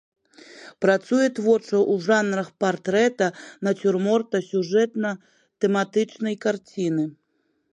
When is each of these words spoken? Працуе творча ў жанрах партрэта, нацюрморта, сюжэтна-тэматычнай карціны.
Працуе 0.83 1.25
творча 1.39 1.75
ў 1.79 1.95
жанрах 2.05 2.49
партрэта, 2.65 3.27
нацюрморта, 3.67 4.37
сюжэтна-тэматычнай 4.49 6.35
карціны. 6.49 7.05